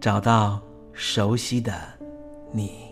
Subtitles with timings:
[0.00, 0.58] 找到
[0.94, 1.74] 熟悉的
[2.52, 2.90] 你，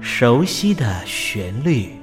[0.00, 2.01] 熟悉的旋律。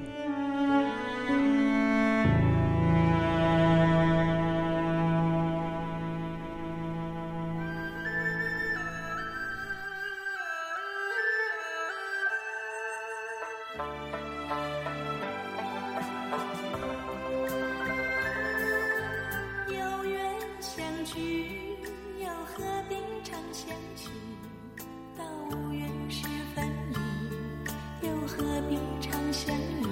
[28.99, 29.55] 常相。
[29.55, 29.85] 依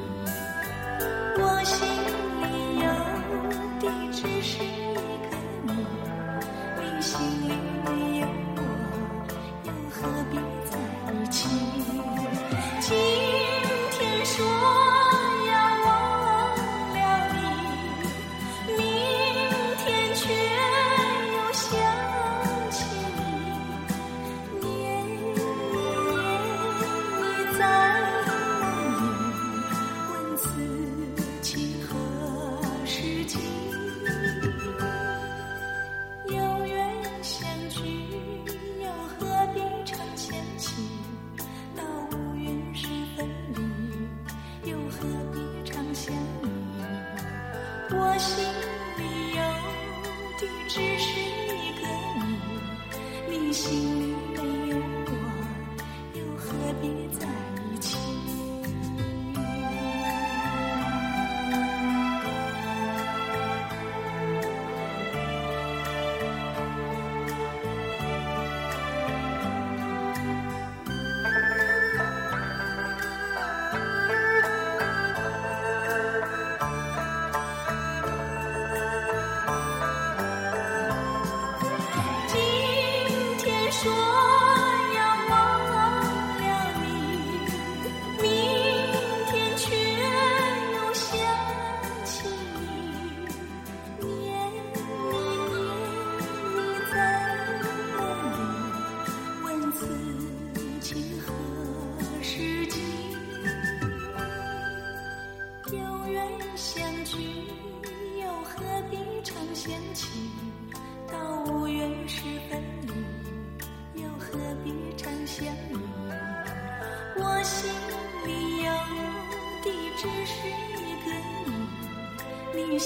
[1.39, 2.06] 我心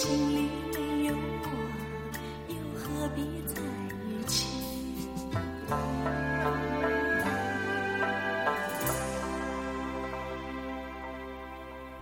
[0.02, 0.50] 心里
[1.06, 1.48] 有我，
[2.48, 3.62] 又何必在
[4.02, 4.48] 一起？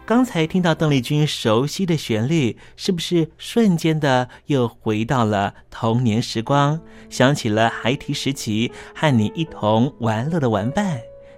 [0.05, 6.79] 刚才听到邓丽君熟悉的旋律，是不是瞬间的又回到了童年时光？
[7.09, 11.01] 想起了孩提时期和你一同玩乐的玩伴，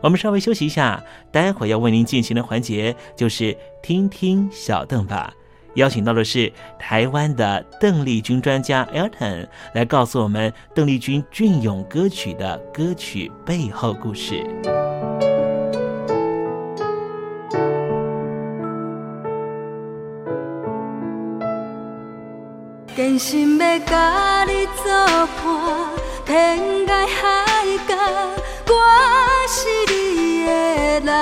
[0.00, 5.32] 我们稍微休息一下，待会要为您进行的环节就是听听小邓吧。
[5.74, 14.44] 邀请到的是台湾的邓丽君专家 Elton，来告诉我们邓丽君隽永歌曲的歌曲背后故事。
[31.04, 31.12] 人。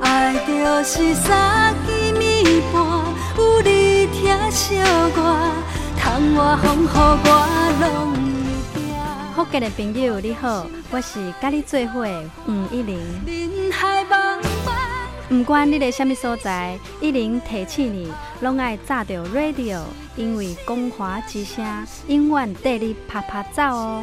[0.00, 2.82] 爱就是三更暝半，
[3.36, 5.18] 有你疼惜我，
[5.98, 5.98] 窗
[6.34, 7.28] 外风雨我
[7.80, 7.84] 拢
[8.14, 8.82] 会惊。
[9.34, 12.06] 福建的朋友你好，我是甲你做伙
[12.46, 12.98] 黄一玲。
[15.28, 19.80] 不管你在什么所在，一零提醒你，拢爱炸着 radio，
[20.16, 21.64] 因为光华之声
[22.08, 24.02] 永远带你啪啪走哦。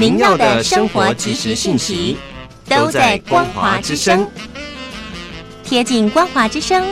[0.00, 2.16] 您要的生活及时信息
[2.66, 4.26] 都在光华之声，
[5.62, 6.82] 贴近光华之声，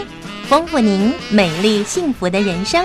[0.46, 2.84] 丰富您美丽幸福的人生。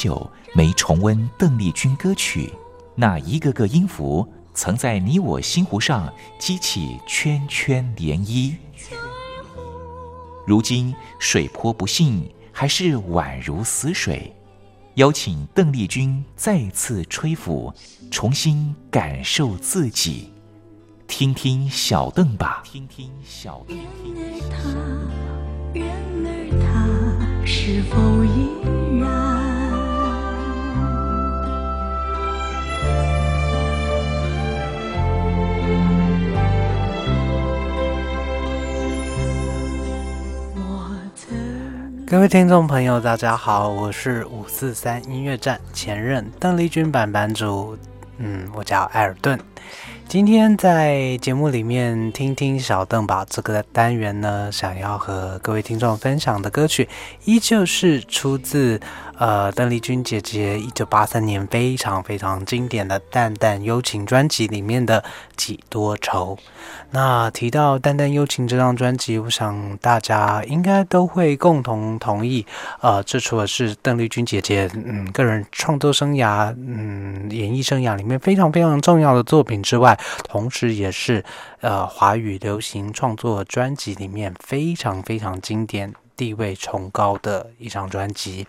[0.00, 2.50] 久没重温邓丽君歌曲？
[2.94, 8.54] 那一个个音符，曾在你我心湖上激起圈圈涟漪。
[10.46, 14.34] 如今水波不兴，还是宛如死水。
[14.94, 17.70] 邀请邓丽君再次吹拂，
[18.10, 20.32] 重新感受自己。
[21.06, 22.62] 听听小邓吧。
[22.64, 23.76] 听听小邓。
[25.74, 25.86] 然
[26.24, 29.29] 而他是否依然？
[42.10, 47.78] 各位听众朋友，大家好，我是五四三音乐站前任邓丽君版版主，
[48.18, 49.38] 嗯，我叫艾尔顿。
[50.08, 56.88] 今天在节目里面听听小邓吧这个单元呢，想要和各位听众分享的歌曲，
[57.26, 58.80] 依旧是出自。
[59.20, 65.02] 呃，邓丽君姐姐一九八三年非常非常经典的《淡淡幽情》专辑里面的
[65.36, 66.34] 《几多愁》。
[66.92, 72.46] 那提到《淡淡幽情》这张专辑，我想大家应该都会共同同意，
[72.80, 81.22] 呃，这除了是邓丽君姐姐嗯个人创作生涯嗯演艺生涯里面非常非常重要的作品之外，同时也是
[81.60, 85.92] 呃华语流行创作专辑里面非常非常经典。
[86.20, 88.46] 地位崇高的一张专辑。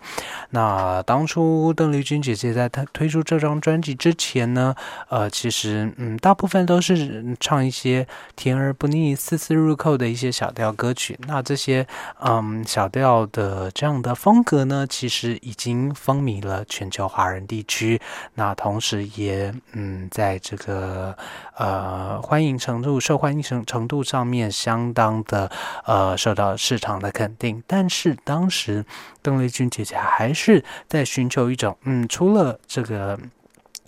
[0.50, 4.74] 那当初邓丽君姐姐在她推出这张专辑之前呢，
[5.08, 11.18] 呃，其实嗯，大部分都是唱一些甜而不腻、丝丝入扣的一些小调歌曲。
[11.26, 11.86] 那这些
[12.20, 17.98] 嗯小调的这样的风格呢，其实已经风靡了全球华人地区。
[18.34, 21.16] 那同时也嗯，在这个
[21.56, 25.50] 呃欢迎程度、受欢迎程程度上面，相当的
[25.84, 27.62] 呃受到市场的肯定。
[27.66, 28.84] 但是当时
[29.20, 33.18] 邓丽君姐姐还是在寻求一种，嗯，除了这个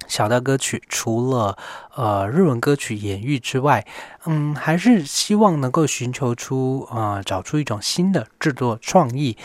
[0.06, 1.56] 小调歌曲，除了
[1.94, 3.86] 呃日文歌曲演绎之外，
[4.26, 9.36] 嗯，还是希望能够寻求出呃找出一种新的制作创意，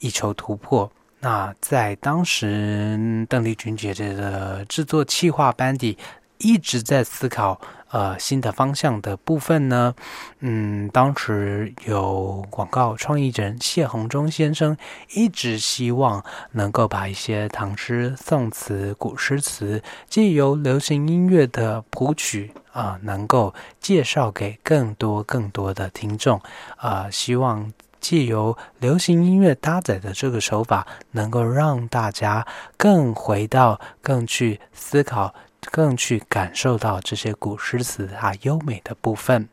[0.00, 0.90] 以求突破。
[1.22, 5.98] 那在当时邓丽君姐姐的制作企划班底
[6.40, 7.60] 一直在思考。
[7.92, 9.92] 呃，新的方向的部分呢，
[10.38, 14.76] 嗯，当时有广告创意人谢宏忠先生
[15.12, 26.40] 一直希望能够把一些唐诗宋词、古诗词，借由流行音乐的谱曲啊，能够介绍给更多更多的听众
[26.76, 35.34] 啊，希望借由流行音乐搭载的这个手法，能够让大家更回到、更去思考。
[35.70, 39.48] 更去感受到这些古诗词啊优美的部分。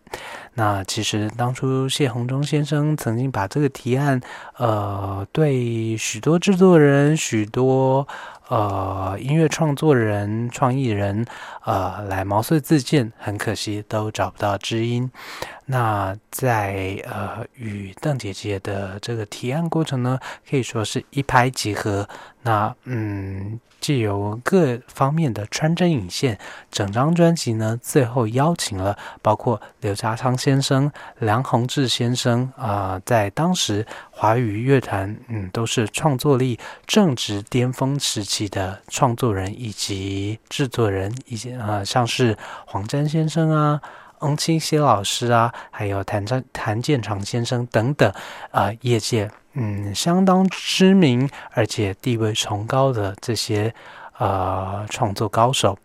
[0.54, 4.20] 那其实当初谢宏忠先生曾经把这个提案，
[4.58, 8.08] 呃，对许多制作人、许多
[8.48, 11.26] 呃音乐创作人、创意人，
[11.64, 15.12] 呃，来毛遂自荐，很可惜都找不到知音。
[15.66, 20.18] 那在呃与邓姐姐的这个提案过程呢，
[20.50, 22.08] 可以说是一拍即合。
[22.48, 23.60] 那嗯。
[23.80, 26.38] 既有各方面的穿针引线，
[26.72, 42.36] 整张专辑呢，最后邀请了包括刘家昌先生、梁鸿志先生啊，在当时华语乐坛，嗯，都是创作力正值巅峰时期的创作人以及制作人，以及啊，像是
[42.66, 43.80] 黄沾先生啊、
[44.22, 48.12] 翁清溪老师啊，还有谭张谭建长先生等等
[48.50, 49.30] 啊，业界。
[49.60, 53.74] 嗯，相当知名而且地位崇高的这些
[54.20, 55.80] 呃创作高手，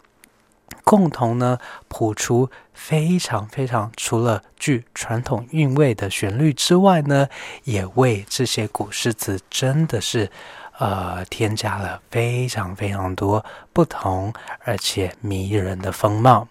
[0.85, 7.29] 共同呢谱出非常非常除了具传统韵味的旋律之外呢，
[7.65, 10.31] 也为这些古诗词真的是
[10.79, 16.47] 呃，添加了非常非常多不同而且迷人的风貌。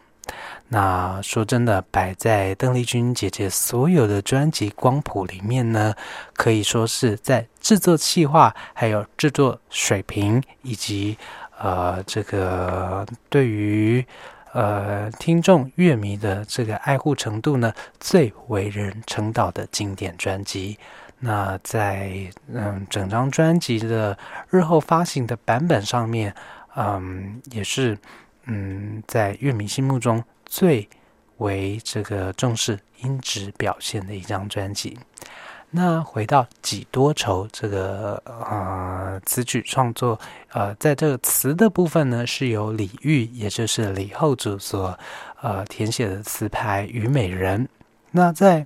[0.74, 5.94] 那说真的，摆在邓丽君姐姐所有的专辑光谱里面呢，
[6.34, 11.18] 可以说是在制作企划、还有制作水平以及
[11.60, 14.06] 呃这个对于
[14.54, 20.80] 呃听众乐迷的这个爱护程度呢，最为人称道的经典专辑。
[21.20, 22.14] 那在
[22.48, 24.18] 嗯整张专辑的
[24.50, 26.34] 日后发行的版本上面，
[26.78, 28.00] 嗯也是
[28.46, 30.24] 嗯在乐迷心目中。
[30.52, 30.88] 最
[31.38, 35.00] 为这个重视音质表现的一张专辑。
[35.70, 40.20] 那回到《几多愁》这个呃词曲创作，
[40.52, 45.00] 呃，在这个词的部分呢，是由李煜，也就是李后主所
[45.40, 47.64] 呃填写的词牌《虞美人》。
[48.12, 48.66] 那在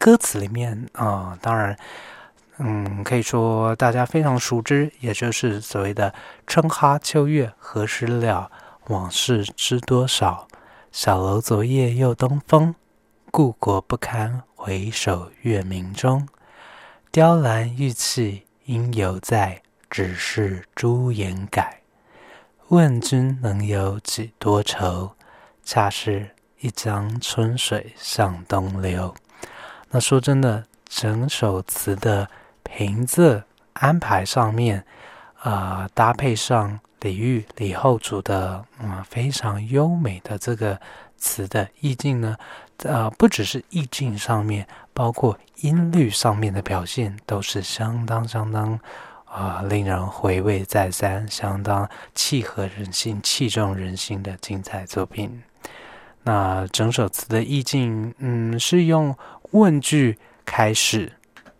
[0.00, 1.78] 歌词里面啊，当然，
[2.58, 6.12] 嗯，可以说大家非常熟知，也就是所谓的
[6.48, 8.50] “春花秋月何时了，
[8.88, 10.48] 往事知多少”。
[10.92, 12.74] 小楼昨夜又东风，
[13.30, 16.28] 故国不堪回首月明中。
[17.10, 21.80] 雕栏玉砌应犹在，只是朱颜改。
[22.68, 25.16] 问君能有几多愁？
[25.64, 26.28] 恰是
[26.60, 29.14] 一江春水向东流。
[29.88, 32.28] 那说真的，整首词的
[32.62, 34.84] 平仄安排上面，
[35.38, 36.80] 啊，搭配上。
[37.02, 40.80] 李煜、李后主的嗯非常优美的这个
[41.16, 42.36] 词的意境呢，
[42.78, 48.78] 呃，不只是意境上面，包括音律上面的表现，都是相当相当
[49.24, 55.42] 啊令人回味再三，相当契合人心、器重人心的精彩作品。
[56.22, 59.16] 那整首词的意境，嗯，是用
[59.50, 61.12] 问句开始：“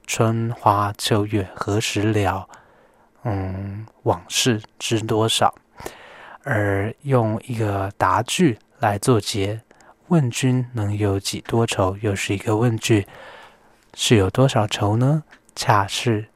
[0.07, 2.49] 春花秋月何时了？”
[3.25, 5.55] 嗯，往事知多少？
[6.45, 9.61] 而用一个答句来作结，
[10.09, 11.97] 问君能有几多愁？
[12.01, 13.07] 又是一个问句，
[13.95, 15.23] 是有多少愁呢？
[15.55, 16.27] 恰是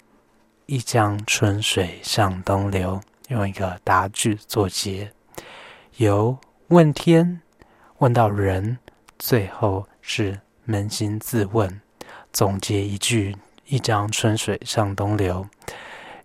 [0.66, 5.10] 一江春水向东流，用一个答句作结，
[5.96, 7.40] 由问天
[7.98, 8.78] 问到人，
[9.18, 11.80] 最后是扪心自问，
[12.32, 15.44] 总结一句：一江春水向东流。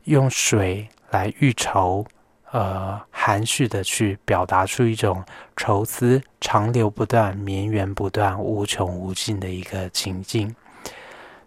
[0.03, 2.05] 用水来喻愁，
[2.51, 5.23] 呃，含蓄的去表达出一种
[5.55, 10.55] 愁思长流不断、绵延不断、无穷无尽的一个情境。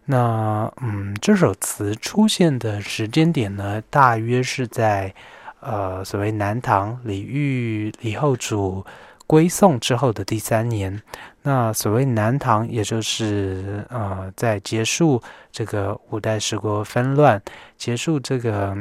[0.04, 5.14] 那，嗯，这首词出现的时间点呢，大约是在
[5.60, 8.84] 呃，所谓南唐李煜、李后主。
[9.26, 11.00] 归宋之后的第三年，
[11.46, 17.40] 那所谓南唐，也就是呃，在结束这个五代十国纷乱，
[17.76, 18.74] 结束这个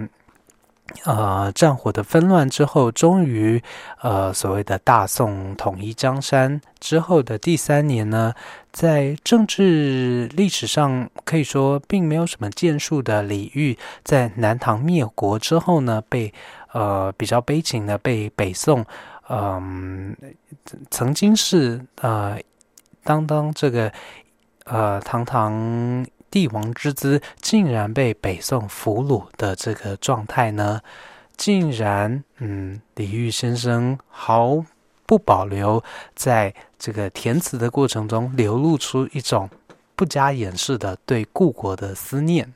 [1.03, 3.61] 呃战火的纷乱之后，终于
[4.01, 8.33] 呃所谓的大宋统一江山之后的第三年呢，
[8.71, 16.33] 在政治历史上可以说并没有什么建树的李煜，在南唐灭国之后呢，被
[16.71, 18.85] 呃比较悲情的被北宋。
[19.29, 20.13] 嗯，
[20.91, 22.37] 曾经是呃，
[23.03, 23.91] 当当这个
[24.65, 30.81] 呃，堂堂帝王之资，竟然被北宋俘虏的这个状态呢？
[31.35, 34.63] 竟然，嗯，李煜先生毫
[35.05, 35.83] 不保留，
[36.15, 39.49] 在这个填词的过程中，流露出一种
[39.95, 42.53] 不加掩饰的对故国的思念。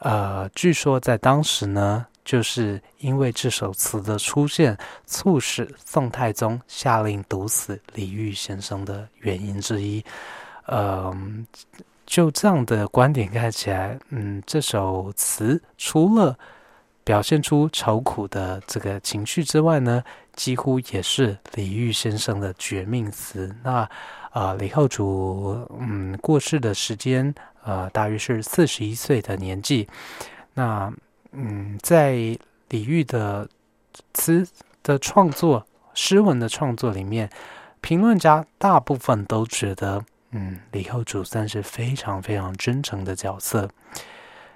[0.00, 2.06] 呃，据说在当时呢。
[2.24, 10.04] 就是因为这首词的出现，促使宋太宗下令毒死李煜先生的原因之一。
[10.66, 11.46] 嗯，
[12.06, 16.38] 就这样的观点看起来，嗯，这首词除了
[17.02, 20.02] 表现出愁苦的这个情绪之外呢，
[20.34, 23.52] 几乎也是李煜先生的绝命词。
[23.64, 23.88] 那
[24.30, 29.88] 啊，李后主嗯过世的时间，呃，大约是四十一岁的年纪。
[30.54, 30.92] 那
[31.34, 32.12] 嗯，在
[32.68, 33.48] 李煜的
[34.12, 34.46] 词
[34.82, 37.30] 的创作、诗文的创作里面，
[37.80, 43.68] 评论家大部分都觉得，嗯，李后主算是非常非常真诚的角色。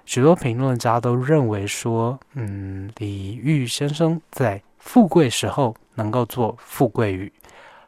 [0.05, 7.33] 许多评论家都认为说，嗯，李煜先生在富贵时候能够做富贵语，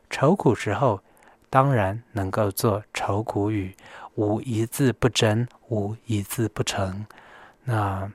[0.09, 0.99] 愁苦时候
[1.49, 3.75] 当然能够做愁苦语，
[4.15, 7.05] 无一字不真，无一字不成。
[7.63, 8.11] 那。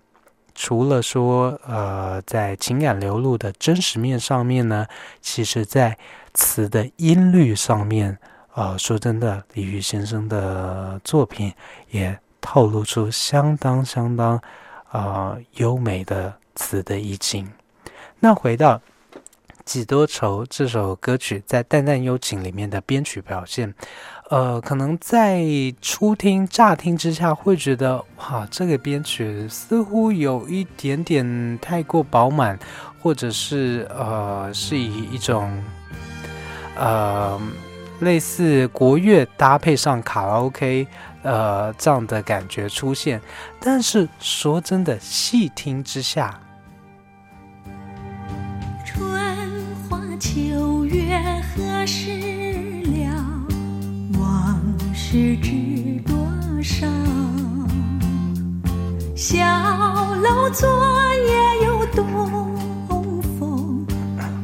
[0.55, 4.87] 除了说，呃，在情感流露的真实面上面呢，
[5.21, 5.99] 其实在
[6.33, 8.17] 词的音律上面，
[8.55, 11.53] 呃，说真的，李煜先生的作品
[11.91, 14.41] 也透露出相当相当，
[14.93, 17.51] 呃优美的词的意境。
[18.21, 18.77] 那回到
[19.65, 23.73] 《几多愁》这首歌曲，在《淡淡幽情》里面的编曲表现，
[24.31, 25.43] 呃，可能在
[25.81, 32.59] 初听、乍听之下会觉得，哇，这个编曲似乎有一点点太过饱满，
[33.03, 35.63] 或者是呃，是以一种
[36.77, 37.41] 呃
[38.01, 40.87] 类似国乐搭配上卡拉 OK。
[41.23, 43.19] 呃，这样的感觉出现，
[43.59, 46.39] 但是说真的，细听之下，
[50.19, 52.11] 秋月何时
[52.85, 53.47] 了？
[54.19, 54.61] 往
[54.95, 56.15] 事知多
[56.63, 56.87] 少？
[59.17, 59.45] 小
[60.17, 60.69] 楼昨
[61.17, 62.07] 夜又东
[63.39, 63.87] 风，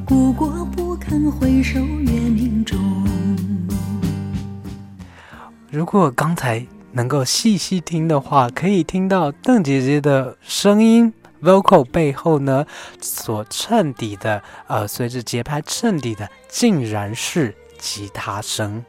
[0.04, 2.78] 故国不堪回首月明中。
[5.70, 12.66] 如果刚才能够细细听的话，可以听到邓姐姐的声音，vocal 背后呢
[13.00, 18.84] 所衬底的，呃，随着节拍衬底的，竟然是吉他声。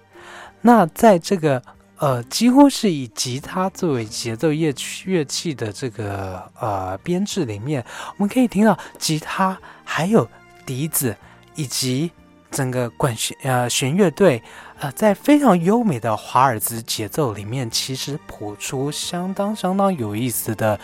[0.62, 1.62] 那在这个
[1.98, 4.74] 呃，几乎是以吉他作为节奏乐
[5.06, 7.86] 乐器的这个呃编制里面，
[8.18, 10.28] 我们可以听到吉他，还有
[10.66, 11.16] 笛子，
[11.56, 12.12] 以及
[12.50, 14.42] 整个管弦呃弦乐队。
[14.80, 20.80] 呃，在非常优美的华尔兹节奏里面，其实谱出相当相当有意思的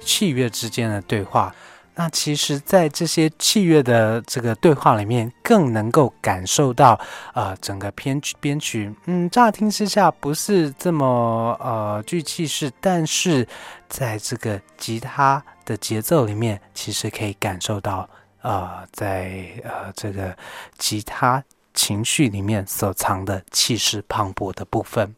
[0.00, 1.54] 器乐之间的对话。
[1.94, 6.98] 那其实，在这些器乐的这个对话里面，更能够感受到，
[7.34, 13.46] 呃，整个编曲编曲，嗯，乍听之下不是这么呃具气势，但是
[13.88, 18.08] 在这个吉他的节奏里面，其实可以感受到，
[18.40, 20.34] 呃，在呃这个
[20.78, 21.42] 吉他。
[21.72, 25.14] 情绪里面所藏的气势磅礴的部分，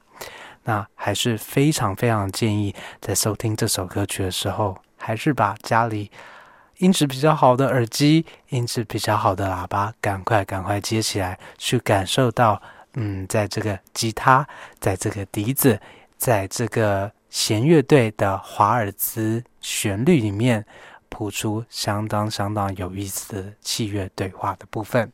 [0.65, 6.11] 那还是非常非常建议在收听这首歌曲的时候，还是把家里
[6.79, 12.61] 音质比较好的耳机、音质比较好的喇叭，赶快赶快接起来，去感受到，
[12.95, 14.47] 嗯，在这个吉他、
[14.81, 15.81] 在这个笛子、
[16.17, 20.65] 在这个弦乐队的华尔兹旋律里面，
[21.09, 25.13] 谱出相当相当有意思的器乐对话的部分。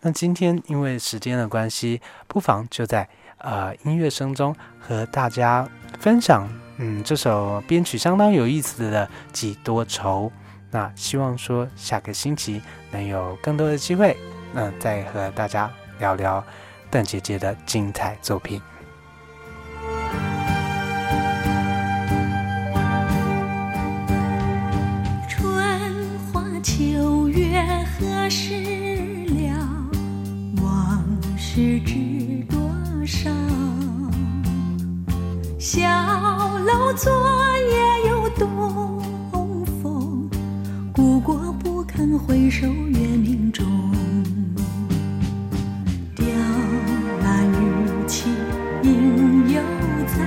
[0.00, 5.68] 那今天因为时间的关系，不妨就在呃音乐声中和大家
[5.98, 10.26] 分享，嗯，这首编曲相当有意思的《几多愁》。
[10.70, 14.16] 那希望说下个星期能有更多的机会，
[14.52, 16.44] 那再和大家聊聊
[16.90, 18.60] 邓姐姐的精彩作品。
[25.28, 27.62] 春花秋月
[27.98, 28.54] 何时？
[29.28, 29.90] 了？
[30.60, 31.04] 往
[31.38, 32.15] 事知？
[35.68, 35.82] 小
[36.60, 37.12] 楼昨
[37.58, 38.46] 夜又东
[39.82, 40.30] 风，
[40.92, 43.66] 故国不堪回首月明中。
[46.14, 46.24] 雕
[47.20, 48.30] 栏玉砌
[48.84, 49.60] 应犹
[50.06, 50.22] 在，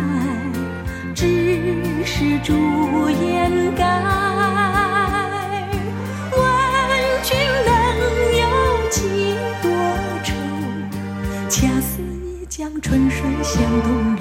[1.15, 3.88] 只是朱颜改。
[6.36, 6.43] 问
[7.23, 7.71] 君能
[8.41, 8.43] 有
[8.89, 8.99] 几
[9.63, 9.71] 多
[10.21, 10.34] 愁？
[11.47, 12.02] 恰似
[12.41, 14.19] 一江春水向东流。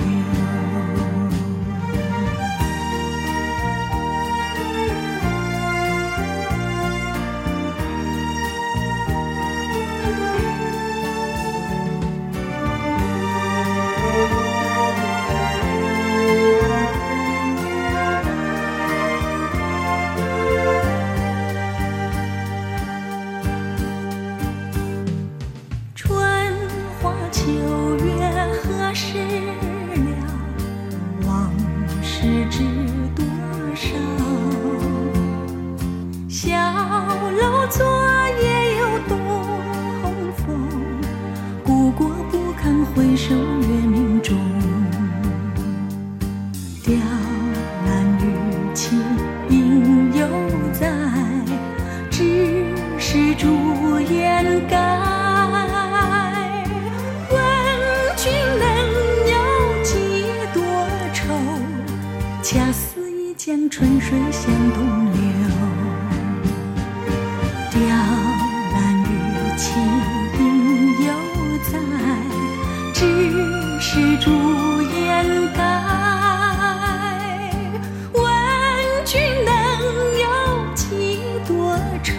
[82.02, 82.14] 愁，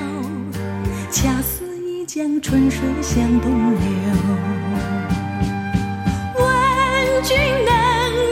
[1.12, 3.80] 恰似一江春水向东流。
[6.36, 6.44] 问
[7.24, 7.72] 君能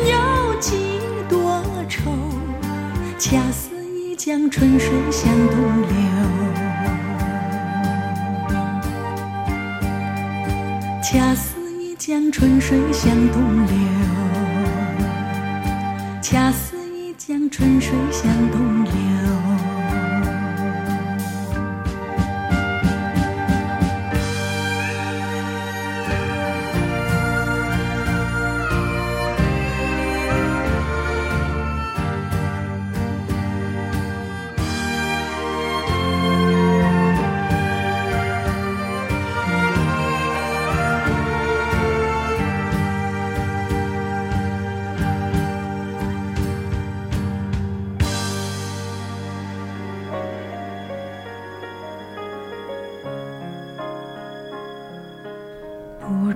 [0.09, 0.15] 有
[0.59, 2.11] 几多愁，
[3.17, 5.89] 恰似一江春水向东流。
[11.03, 13.73] 恰似一江春水向东流，
[16.21, 18.86] 恰似一江春水向东流。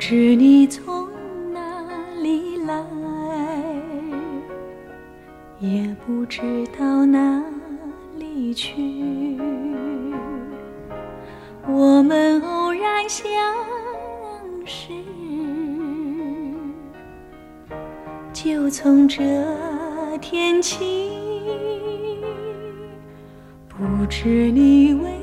[0.02, 1.08] 不知你从
[1.54, 1.62] 哪
[2.24, 2.84] 里来，
[5.60, 6.42] 也不知
[6.76, 7.46] 道哪
[8.18, 9.38] 里去。
[11.68, 13.30] 我们偶然相
[14.66, 14.92] 识，
[18.34, 19.22] 就从这
[20.20, 21.12] 天起。
[23.70, 25.21] 不知你为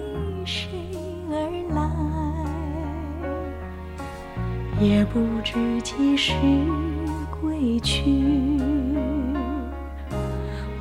[5.12, 6.34] 不知几时
[7.40, 8.02] 归去。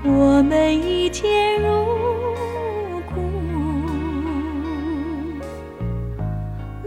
[0.03, 1.67] 我们一见如
[3.13, 3.21] 故，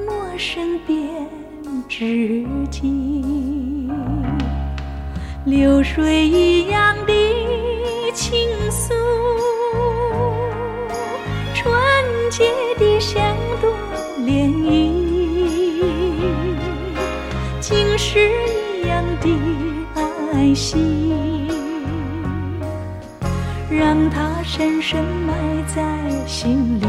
[0.05, 1.27] 陌生便
[1.89, 3.89] 知己，
[5.45, 7.13] 流水一样的
[8.13, 8.49] 倾
[24.61, 25.33] 深深埋
[25.75, 25.83] 在
[26.27, 26.85] 心里。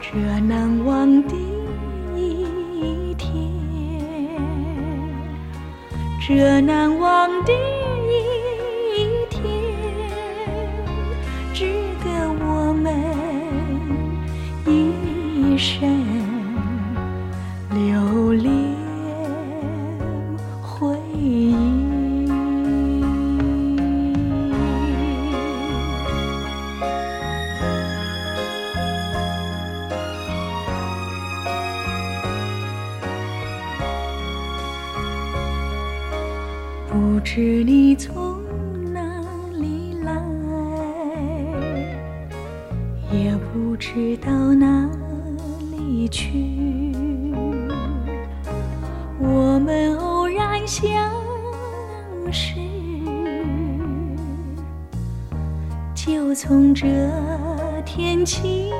[0.00, 1.36] 这难忘的
[2.16, 3.28] 一天，
[6.26, 7.52] 这难忘的
[37.00, 38.44] 不知你从
[38.92, 39.00] 哪
[39.54, 40.22] 里来。
[43.10, 44.86] 也不知道哪
[45.72, 46.92] 里去。
[49.18, 51.10] 我们偶然相
[52.30, 52.56] 识，
[55.94, 56.86] 就从这
[57.86, 58.70] 天起。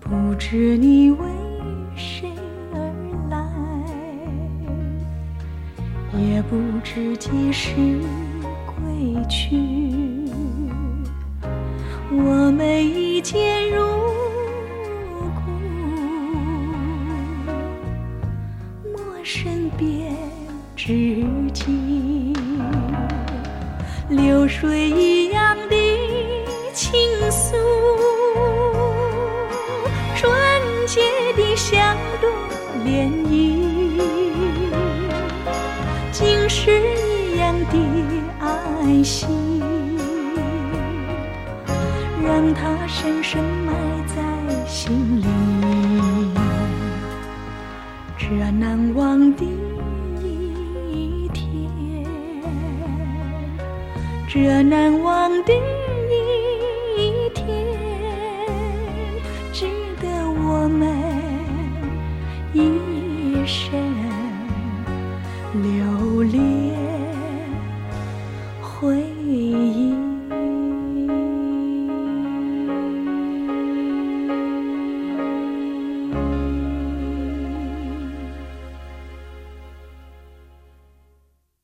[0.00, 1.18] 不知你为
[42.60, 43.72] 它深深埋
[44.08, 44.16] 在
[44.66, 45.24] 心里。
[48.18, 49.44] 这难忘的
[50.20, 51.46] 一天，
[54.28, 55.52] 这难忘的